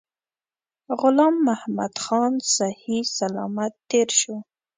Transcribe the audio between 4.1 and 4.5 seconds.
شو.